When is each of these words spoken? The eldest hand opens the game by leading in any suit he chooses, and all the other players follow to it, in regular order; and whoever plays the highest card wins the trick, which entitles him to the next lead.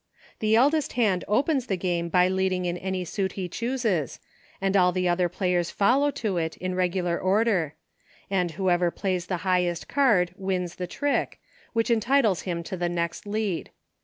The 0.39 0.55
eldest 0.55 0.93
hand 0.93 1.23
opens 1.27 1.67
the 1.67 1.77
game 1.77 2.09
by 2.09 2.27
leading 2.27 2.65
in 2.65 2.75
any 2.75 3.05
suit 3.05 3.33
he 3.33 3.47
chooses, 3.47 4.19
and 4.59 4.75
all 4.75 4.91
the 4.91 5.07
other 5.07 5.29
players 5.29 5.69
follow 5.69 6.09
to 6.09 6.37
it, 6.37 6.57
in 6.57 6.73
regular 6.73 7.19
order; 7.19 7.75
and 8.27 8.49
whoever 8.53 8.89
plays 8.89 9.27
the 9.27 9.37
highest 9.45 9.87
card 9.87 10.31
wins 10.35 10.77
the 10.77 10.87
trick, 10.87 11.39
which 11.73 11.91
entitles 11.91 12.41
him 12.49 12.63
to 12.63 12.75
the 12.75 12.89
next 12.89 13.27
lead. 13.27 13.69